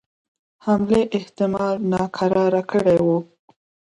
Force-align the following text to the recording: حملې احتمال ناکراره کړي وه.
حملې 0.65 1.01
احتمال 1.17 1.75
ناکراره 1.91 2.61
کړي 2.71 2.97
وه. 3.05 3.17